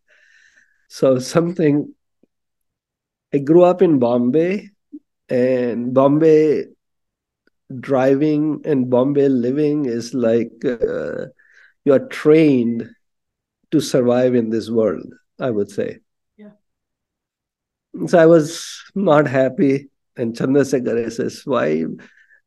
So 0.89 1.18
something, 1.20 1.94
I 3.34 3.39
grew 3.39 3.63
up 3.63 3.82
in 3.82 3.98
Bombay, 3.98 4.70
and 5.29 5.94
Bombay 5.94 6.65
driving 7.80 8.62
and 8.66 8.90
Bombay 8.90 9.30
living 9.30 9.86
is 9.86 10.14
like 10.14 10.52
uh, 10.66 11.28
you 11.86 11.94
are 11.94 12.08
trained 12.08 12.90
to 13.72 13.80
survive 13.80 14.36
in 14.36 14.50
this 14.50 14.70
world, 14.70 15.14
I 15.40 15.52
would 15.52 15.70
say. 15.70 16.00
Yeah. 16.38 16.52
So 18.08 18.18
I 18.18 18.26
was 18.26 18.82
not 18.96 19.28
happy. 19.28 19.90
And 20.18 20.36
Chandrasekhar 20.36 21.12
says, 21.12 21.44
Why 21.46 21.86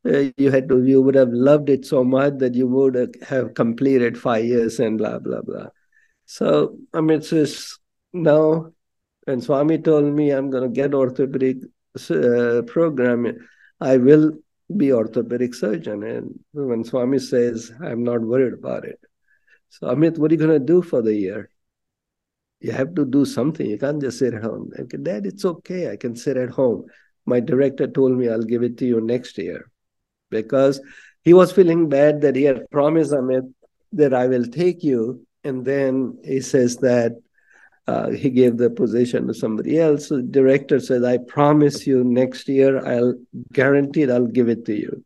uh, 0.05 0.29
you 0.37 0.51
had 0.51 0.67
to, 0.69 0.83
you 0.83 1.01
would 1.01 1.15
have 1.15 1.31
loved 1.31 1.69
it 1.69 1.85
so 1.85 2.03
much 2.03 2.37
that 2.37 2.55
you 2.55 2.67
would 2.67 3.15
have 3.27 3.53
completed 3.53 4.17
five 4.17 4.45
years 4.45 4.79
and 4.79 4.97
blah, 4.97 5.19
blah, 5.19 5.41
blah. 5.41 5.67
So 6.25 6.77
Amit 6.93 7.23
says, 7.23 7.77
No. 8.11 8.73
And 9.25 9.41
Swami 9.41 9.77
told 9.77 10.13
me 10.13 10.31
I'm 10.31 10.49
going 10.49 10.63
to 10.63 10.69
get 10.69 10.93
orthopedic 10.93 11.57
uh, 12.09 12.61
program. 12.67 13.47
I 13.79 13.95
will 13.95 14.33
be 14.77 14.91
orthopedic 14.91 15.53
surgeon. 15.53 16.03
And 16.03 16.39
when 16.51 16.83
Swami 16.83 17.19
says, 17.19 17.71
I'm 17.81 18.03
not 18.03 18.21
worried 18.21 18.53
about 18.53 18.85
it. 18.85 18.99
So 19.69 19.87
Amit, 19.87 20.17
what 20.17 20.31
are 20.31 20.35
you 20.35 20.39
going 20.39 20.59
to 20.59 20.65
do 20.65 20.81
for 20.81 21.01
the 21.01 21.15
year? 21.15 21.49
You 22.59 22.71
have 22.71 22.95
to 22.95 23.05
do 23.05 23.25
something. 23.25 23.65
You 23.65 23.77
can't 23.77 24.01
just 24.01 24.19
sit 24.19 24.33
at 24.33 24.43
home. 24.43 24.71
Dad, 25.01 25.25
it's 25.25 25.43
okay. 25.43 25.91
I 25.91 25.97
can 25.97 26.15
sit 26.15 26.37
at 26.37 26.49
home. 26.49 26.85
My 27.25 27.39
director 27.39 27.87
told 27.87 28.17
me 28.17 28.29
I'll 28.29 28.43
give 28.43 28.63
it 28.63 28.77
to 28.77 28.85
you 28.85 29.01
next 29.01 29.37
year 29.37 29.69
because 30.29 30.81
he 31.23 31.33
was 31.33 31.51
feeling 31.51 31.89
bad 31.89 32.21
that 32.21 32.35
he 32.35 32.43
had 32.43 32.69
promised 32.69 33.11
Amit 33.11 33.51
that 33.93 34.13
I 34.13 34.27
will 34.27 34.45
take 34.45 34.83
you. 34.83 35.25
And 35.43 35.65
then 35.65 36.17
he 36.23 36.39
says 36.41 36.77
that 36.77 37.13
uh, 37.87 38.11
he 38.11 38.29
gave 38.29 38.57
the 38.57 38.69
position 38.69 39.27
to 39.27 39.33
somebody 39.33 39.79
else. 39.79 40.07
So 40.07 40.17
the 40.17 40.23
director 40.23 40.79
said, 40.79 41.03
I 41.03 41.17
promise 41.17 41.85
you 41.85 42.03
next 42.03 42.47
year, 42.47 42.85
I'll 42.85 43.15
guarantee 43.51 44.03
it. 44.03 44.09
I'll 44.09 44.27
give 44.27 44.49
it 44.49 44.65
to 44.65 44.73
you. 44.73 45.03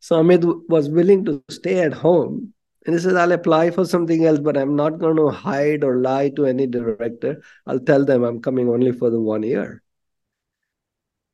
So 0.00 0.22
Amit 0.22 0.68
was 0.68 0.88
willing 0.88 1.24
to 1.26 1.42
stay 1.50 1.80
at 1.80 1.92
home. 1.92 2.52
And 2.86 2.94
he 2.94 3.02
says, 3.02 3.14
I'll 3.14 3.32
apply 3.32 3.70
for 3.70 3.84
something 3.84 4.24
else, 4.24 4.38
but 4.38 4.56
I'm 4.56 4.74
not 4.74 4.98
going 4.98 5.16
to 5.16 5.28
hide 5.28 5.84
or 5.84 5.98
lie 5.98 6.30
to 6.30 6.46
any 6.46 6.66
director. 6.66 7.42
I'll 7.66 7.80
tell 7.80 8.04
them 8.04 8.24
I'm 8.24 8.40
coming 8.40 8.68
only 8.68 8.92
for 8.92 9.10
the 9.10 9.20
one 9.20 9.42
year. 9.42 9.82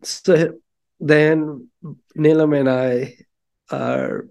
So 0.03 0.55
then 1.01 1.69
Neelam 2.17 2.59
and 2.59 2.69
I 2.69 3.17
are 3.71 4.29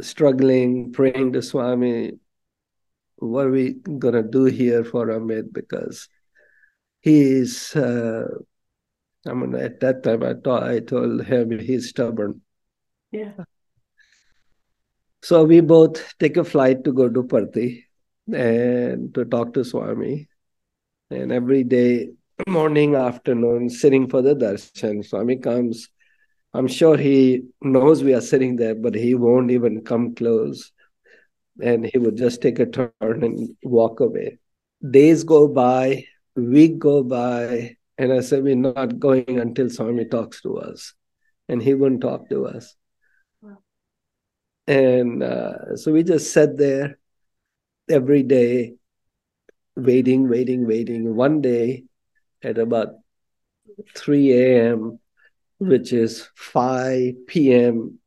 struggling, 0.00 0.92
praying 0.92 1.34
to 1.34 1.42
Swami, 1.42 2.18
what 3.16 3.46
are 3.46 3.50
we 3.50 3.74
gonna 3.74 4.22
do 4.22 4.44
here 4.44 4.84
for 4.84 5.06
Amit? 5.06 5.52
Because 5.52 6.08
he's 7.00 7.74
uh, 7.76 8.26
I 9.26 9.32
mean 9.32 9.54
at 9.54 9.80
that 9.80 10.02
time 10.02 10.22
I 10.22 10.34
thought 10.34 10.62
I 10.64 10.80
told 10.80 11.24
him 11.24 11.58
he's 11.58 11.88
stubborn. 11.90 12.42
Yeah. 13.12 13.44
So 15.22 15.44
we 15.44 15.60
both 15.60 16.14
take 16.18 16.36
a 16.36 16.44
flight 16.44 16.84
to 16.84 16.92
go 16.92 17.08
to 17.08 17.22
Parthi. 17.22 17.82
and 18.32 19.14
to 19.14 19.24
talk 19.24 19.54
to 19.54 19.64
Swami. 19.64 20.28
And 21.10 21.32
every 21.32 21.64
day, 21.64 22.10
morning, 22.48 22.94
afternoon, 22.94 23.70
sitting 23.70 24.08
for 24.08 24.22
the 24.22 24.34
darshan. 24.34 25.04
Swami 25.04 25.36
comes. 25.36 25.88
I'm 26.52 26.68
sure 26.68 26.96
he 26.96 27.42
knows 27.60 28.02
we 28.02 28.14
are 28.14 28.20
sitting 28.20 28.56
there, 28.56 28.74
but 28.74 28.94
he 28.94 29.14
won't 29.14 29.50
even 29.50 29.82
come 29.84 30.14
close. 30.14 30.72
And 31.60 31.86
he 31.86 31.98
would 31.98 32.16
just 32.16 32.42
take 32.42 32.58
a 32.58 32.66
turn 32.66 32.92
and 33.00 33.56
walk 33.62 34.00
away. 34.00 34.38
Days 34.90 35.24
go 35.24 35.48
by, 35.48 36.04
week 36.34 36.78
go 36.78 37.02
by, 37.02 37.76
and 37.98 38.12
I 38.12 38.20
said, 38.20 38.42
We're 38.42 38.56
not 38.56 38.98
going 38.98 39.40
until 39.40 39.70
Swami 39.70 40.04
talks 40.04 40.42
to 40.42 40.58
us. 40.58 40.94
And 41.48 41.62
he 41.62 41.74
wouldn't 41.74 42.02
talk 42.02 42.28
to 42.28 42.46
us. 42.46 42.74
Wow. 43.40 43.58
And 44.66 45.22
uh, 45.22 45.76
so 45.76 45.92
we 45.92 46.02
just 46.02 46.32
sat 46.32 46.58
there 46.58 46.98
every 47.88 48.22
day, 48.22 48.74
waiting, 49.76 50.28
waiting, 50.28 50.66
waiting. 50.66 51.14
One 51.14 51.40
day 51.40 51.84
at 52.42 52.58
about 52.58 52.96
3 53.94 54.32
a.m., 54.32 54.98
which 55.58 55.92
is 55.92 56.28
5 56.34 57.26
p.m., 57.26 57.98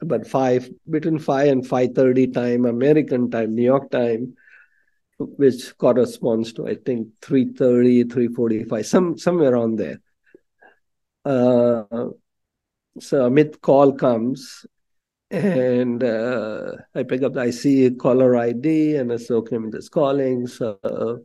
about 0.00 0.26
5, 0.26 0.70
between 0.88 1.18
5 1.18 1.48
and 1.48 1.64
5.30 1.64 2.32
time, 2.32 2.64
American 2.64 3.30
time, 3.30 3.54
New 3.54 3.62
York 3.62 3.90
time, 3.90 4.34
which 5.18 5.76
corresponds 5.76 6.52
to, 6.54 6.66
I 6.66 6.76
think, 6.76 7.08
3.30, 7.20 8.04
3.45, 8.04 8.84
some, 8.84 9.18
somewhere 9.18 9.54
around 9.54 9.76
there. 9.76 10.00
Uh, 11.24 11.84
so 12.98 13.28
Amit 13.28 13.60
call 13.60 13.92
comes 13.92 14.66
and 15.30 16.02
uh, 16.02 16.72
I 16.94 17.02
pick 17.04 17.22
up, 17.22 17.36
I 17.36 17.50
see 17.50 17.90
caller 17.90 18.36
ID 18.36 18.96
and 18.96 19.12
I 19.12 19.16
say, 19.16 19.34
okay, 19.34 19.56
I'm 19.56 19.70
just 19.70 19.90
calling. 19.92 20.46
So 20.46 21.24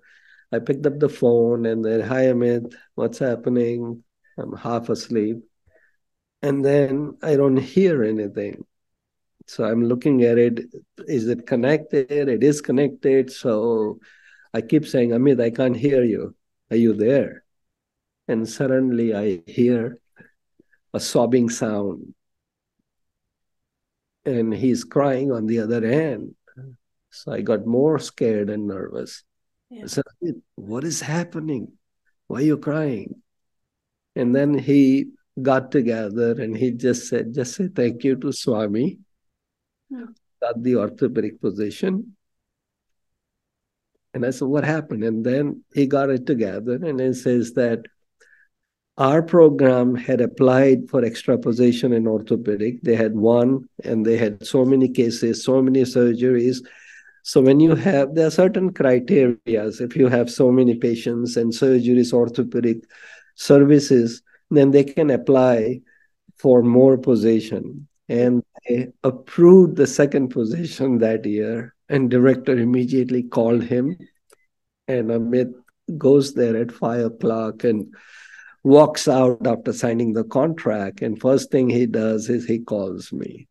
I 0.52 0.60
picked 0.60 0.86
up 0.86 1.00
the 1.00 1.10
phone 1.10 1.66
and 1.66 1.84
then, 1.84 2.02
hi, 2.02 2.26
Amit, 2.26 2.76
what's 2.96 3.20
happening? 3.20 4.04
I'm 4.38 4.56
half 4.56 4.90
asleep. 4.90 5.38
And 6.46 6.64
then 6.64 7.18
I 7.24 7.38
don't 7.38 7.58
hear 7.58 8.04
anything. 8.04 8.66
So 9.48 9.64
I'm 9.64 9.84
looking 9.84 10.22
at 10.22 10.38
it. 10.38 10.60
Is 11.08 11.28
it 11.28 11.48
connected? 11.48 12.12
It 12.12 12.44
is 12.44 12.62
connected. 12.62 13.32
So 13.32 13.98
I 14.54 14.62
keep 14.62 14.86
saying, 14.86 15.10
Amit, 15.10 15.42
I 15.42 15.50
can't 15.50 15.76
hear 15.76 16.04
you. 16.04 16.36
Are 16.70 16.78
you 16.78 16.94
there? 16.94 17.44
And 18.28 18.48
suddenly 18.48 19.16
I 19.16 19.42
hear 19.48 19.98
a 20.94 21.00
sobbing 21.00 21.50
sound 21.50 22.14
and 24.24 24.54
he's 24.54 24.84
crying 24.84 25.32
on 25.32 25.48
the 25.48 25.62
other 25.62 25.84
end. 25.84 26.36
So 27.10 27.32
I 27.32 27.42
got 27.42 27.66
more 27.66 27.98
scared 27.98 28.52
and 28.52 28.68
nervous. 28.68 29.24
Yeah. 29.72 29.86
I 29.86 29.88
said, 29.88 30.04
What 30.54 30.84
is 30.84 31.02
happening? 31.02 31.72
Why 32.28 32.42
are 32.42 32.50
you 32.54 32.60
crying? 32.60 33.24
And 34.16 34.36
then 34.36 34.54
he 34.54 35.08
got 35.42 35.72
together 35.72 36.40
and 36.42 36.56
he 36.56 36.72
just 36.72 37.08
said, 37.08 37.34
Just 37.34 37.56
say 37.56 37.68
thank 37.68 38.04
you 38.04 38.16
to 38.18 38.32
Swami. 38.32 39.00
Yeah. 39.90 40.06
Got 40.42 40.64
the 40.64 40.78
orthopedic 40.78 41.42
position. 41.42 42.16
And 44.14 44.26
I 44.26 44.30
said, 44.30 44.48
What 44.48 44.64
happened? 44.64 45.04
And 45.04 45.26
then 45.26 45.64
he 45.74 45.88
got 45.88 46.10
it 46.10 46.26
together 46.26 46.76
and 46.76 47.00
he 47.00 47.14
says 47.14 47.54
that 47.54 47.86
our 48.98 49.22
program 49.22 49.94
had 49.94 50.22
applied 50.22 50.90
for 50.90 51.04
extra 51.04 51.38
position 51.38 51.92
in 51.92 52.08
orthopedic. 52.08 52.82
They 52.82 52.96
had 52.96 53.14
won, 53.14 53.68
and 53.84 54.06
they 54.06 54.16
had 54.16 54.46
so 54.46 54.64
many 54.64 54.88
cases, 54.88 55.44
so 55.44 55.62
many 55.62 55.82
surgeries. 55.82 56.60
So 57.24 57.42
when 57.42 57.60
you 57.60 57.76
have, 57.76 58.16
there 58.16 58.28
are 58.28 58.32
certain 58.32 58.72
criteria. 58.72 59.38
If 59.46 59.98
you 59.98 60.08
have 60.08 60.30
so 60.30 60.50
many 60.50 60.76
patients 60.76 61.36
and 61.36 61.52
surgeries, 61.52 62.14
orthopedic 62.14 62.86
services, 63.36 64.22
then 64.50 64.72
they 64.72 64.84
can 64.84 65.10
apply 65.10 65.82
for 66.38 66.62
more 66.62 66.98
position. 66.98 67.88
And 68.08 68.44
they 68.68 68.94
approved 69.04 69.76
the 69.76 69.88
second 69.88 70.30
position 70.30 71.00
that 71.00 71.26
year. 71.26 71.74
And 71.88 72.10
director 72.10 72.58
immediately 72.58 73.22
called 73.22 73.64
him, 73.64 73.96
and 74.88 75.10
Amit 75.10 75.54
goes 76.00 76.34
there 76.34 76.58
at 76.58 76.72
five 76.72 77.06
o'clock 77.06 77.64
and 77.64 77.94
walks 78.64 79.08
out 79.08 79.46
after 79.46 79.72
signing 79.72 80.14
the 80.14 80.24
contract, 80.24 81.04
and 81.04 81.22
first 81.22 81.52
thing 81.52 81.70
he 81.70 81.86
does 81.86 82.28
is 82.28 82.48
he 82.48 82.58
calls 82.58 83.14
me. 83.14 83.48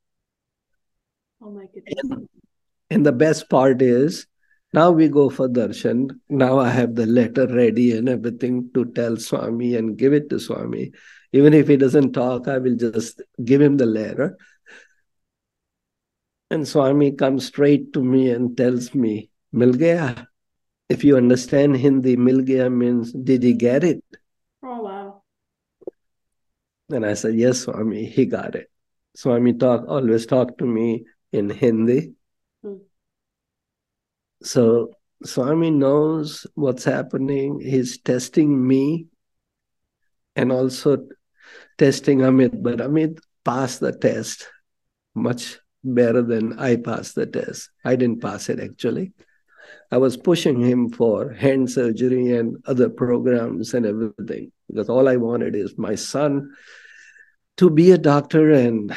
Oh 1.41 1.53
my 1.53 1.67
goodness. 1.73 2.29
And, 2.91 3.07
the 3.07 3.13
best 3.13 3.49
part 3.49 3.81
is 3.81 4.27
now 4.75 4.91
we 4.91 5.09
go 5.09 5.31
for 5.31 5.49
darshan. 5.49 6.11
Now 6.29 6.59
I 6.59 6.69
have 6.69 6.97
the 6.97 7.07
letter 7.07 7.47
ready 7.47 7.97
and 7.97 8.09
everything 8.09 8.71
to 8.75 8.87
tell 8.87 9.17
Swami 9.17 9.77
and 9.77 9.97
give 9.97 10.13
it 10.13 10.29
to 10.31 10.41
Swami. 10.41 10.91
Even 11.33 11.55
if 11.55 11.69
he 11.69 11.77
doesn't 11.77 12.13
talk, 12.13 12.49
I 12.49 12.59
will 12.59 12.75
just 12.75 13.23
give 13.45 13.61
him 13.61 13.77
the 13.77 13.87
letter. 13.87 14.37
And 16.51 16.67
Swami 16.67 17.13
comes 17.13 17.47
straight 17.47 17.93
to 17.93 18.03
me 18.03 18.31
and 18.31 18.57
tells 18.57 18.97
me, 18.97 19.31
Mil 19.53 19.75
gaya. 19.75 20.27
If 20.89 21.05
you 21.05 21.17
understand 21.17 21.77
Hindi, 21.77 22.17
Mil 22.17 22.43
gaya 22.43 22.69
means, 22.69 23.13
did 23.13 23.45
he 23.45 23.53
get 23.53 23.85
it? 23.85 24.03
Oh, 24.61 24.83
wow. 24.83 25.23
And 26.91 27.07
I 27.07 27.15
said, 27.15 27.37
Yes, 27.37 27.61
Swami, 27.61 28.07
he 28.07 28.27
got 28.27 28.57
it. 28.57 28.69
Swami 29.15 29.53
talk 29.53 29.85
always 29.87 30.27
talk 30.27 30.59
to 30.59 30.67
me 30.67 31.05
in 31.31 31.49
Hindi. 31.49 32.15
So 34.45 34.93
Swami 35.25 35.71
knows 35.71 36.47
what's 36.55 36.85
happening. 36.85 37.61
He's 37.61 37.99
testing 37.99 38.67
me 38.67 39.07
and 40.37 40.53
also 40.53 41.07
testing 41.79 42.19
Amit. 42.19 42.63
But 42.63 42.79
Amit 42.79 43.19
passed 43.45 43.81
the 43.81 43.93
test 43.93 44.47
much 45.15 45.59
better 45.83 46.23
than 46.23 46.59
I 46.59 46.77
passed 46.77 47.15
the 47.15 47.27
test. 47.27 47.71
I 47.85 47.97
didn't 47.97 48.21
pass 48.21 48.49
it 48.51 48.61
actually. 48.61 49.13
I 49.91 49.97
was 49.97 50.17
pushing 50.17 50.61
him 50.61 50.91
for 50.91 51.33
hand 51.33 51.71
surgery 51.71 52.37
and 52.37 52.57
other 52.67 52.91
programs 52.91 53.73
and 53.73 53.87
everything 53.87 54.53
because 54.69 54.91
all 54.91 55.09
I 55.09 55.17
wanted 55.17 55.55
is 55.55 55.79
my 55.79 55.95
son 55.95 56.51
to 57.57 57.71
be 57.71 57.93
a 57.93 57.99
doctor 57.99 58.51
and 58.51 58.95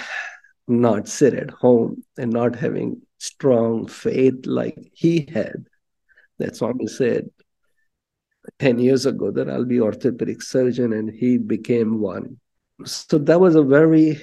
not 0.68 1.08
sit 1.08 1.34
at 1.34 1.52
home 1.52 2.04
and 2.18 2.34
not 2.34 2.56
having 2.56 3.02
strong 3.18 3.88
faith 3.88 4.46
like 4.46 4.78
he 4.94 5.28
had. 5.34 5.66
That's 6.40 6.62
why 6.62 6.74
he 6.80 6.88
said 6.88 7.30
10 8.60 8.80
years 8.80 9.06
ago 9.06 9.32
that 9.32 9.50
I'll 9.50 9.66
be 9.66 9.82
orthopedic 9.82 10.42
surgeon, 10.42 10.94
and 10.94 11.10
he 11.10 11.38
became 11.38 12.00
one. 12.00 12.40
So 12.86 13.18
that 13.18 13.40
was 13.40 13.56
a 13.56 13.64
very 13.64 14.22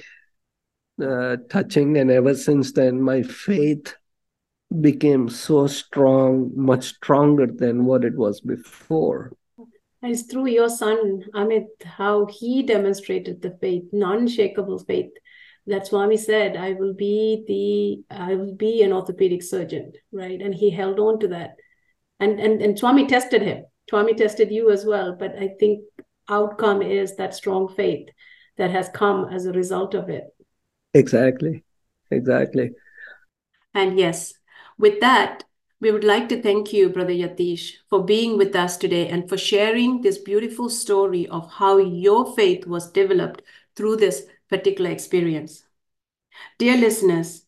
uh, 1.01 1.37
touching, 1.49 1.97
and 1.97 2.09
ever 2.09 2.35
since 2.35 2.71
then, 2.71 3.01
my 3.01 3.21
faith 3.21 3.95
became 4.81 5.29
so 5.29 5.67
strong, 5.67 6.51
much 6.55 6.95
stronger 6.95 7.47
than 7.47 7.85
what 7.85 8.03
it 8.03 8.15
was 8.15 8.41
before. 8.41 9.31
It's 10.01 10.23
through 10.23 10.47
your 10.47 10.69
son, 10.69 11.23
Amit, 11.33 11.67
how 11.83 12.27
he 12.27 12.61
demonstrated 12.61 13.41
the 13.41 13.57
faith, 13.59 13.85
non-shakable 13.91 14.85
faith. 14.85 15.11
That 15.67 15.87
Swami 15.87 16.17
said, 16.17 16.55
I 16.55 16.73
will 16.73 16.93
be 16.93 17.43
the 17.47 18.15
I 18.15 18.35
will 18.35 18.53
be 18.53 18.83
an 18.83 18.93
orthopedic 18.93 19.41
surgeon, 19.41 19.93
right? 20.11 20.39
And 20.39 20.53
he 20.53 20.69
held 20.69 20.99
on 20.99 21.19
to 21.19 21.27
that. 21.29 21.55
And 22.19 22.39
and, 22.39 22.61
and 22.61 22.77
Swami 22.77 23.07
tested 23.07 23.41
him. 23.41 23.65
Swami 23.89 24.13
tested 24.13 24.51
you 24.51 24.71
as 24.71 24.85
well. 24.85 25.15
But 25.17 25.35
I 25.35 25.55
think 25.59 25.83
outcome 26.29 26.81
is 26.81 27.15
that 27.15 27.33
strong 27.33 27.67
faith 27.67 28.09
that 28.57 28.71
has 28.71 28.89
come 28.89 29.29
as 29.31 29.45
a 29.45 29.51
result 29.51 29.93
of 29.95 30.09
it. 30.09 30.25
Exactly. 30.93 31.63
Exactly. 32.11 32.71
And 33.73 33.99
yes, 33.99 34.33
with 34.77 35.01
that, 35.01 35.43
we 35.81 35.91
would 35.91 36.03
like 36.03 36.29
to 36.29 36.41
thank 36.41 36.71
you, 36.71 36.89
Brother 36.89 37.11
Yatish, 37.13 37.73
for 37.89 38.03
being 38.03 38.37
with 38.37 38.55
us 38.55 38.77
today 38.77 39.09
and 39.09 39.27
for 39.27 39.37
sharing 39.37 40.01
this 40.01 40.17
beautiful 40.17 40.69
story 40.69 41.27
of 41.27 41.51
how 41.51 41.77
your 41.77 42.33
faith 42.35 42.65
was 42.65 42.91
developed 42.91 43.41
through 43.75 43.97
this 43.97 44.25
particular 44.49 44.91
experience. 44.91 45.63
Dear 46.57 46.77
listeners, 46.77 47.45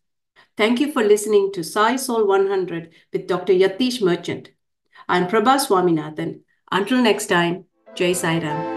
thank 0.55 0.79
you 0.79 0.91
for 0.91 1.03
listening 1.03 1.51
to 1.53 1.63
Sai 1.63 1.95
Soul 1.97 2.27
100 2.27 2.93
with 3.13 3.27
Dr. 3.27 3.53
Yatish 3.53 4.01
Merchant. 4.01 4.51
I'm 5.07 5.27
Prabha 5.27 5.57
Swaminathan. 5.57 6.41
Until 6.71 7.01
next 7.01 7.27
time, 7.27 7.65
Jai 7.95 8.13
Sai 8.13 8.39
Ram. 8.39 8.76